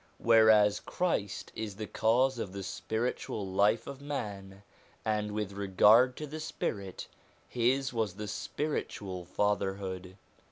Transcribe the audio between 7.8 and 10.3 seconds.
was the spiritual fatherhood.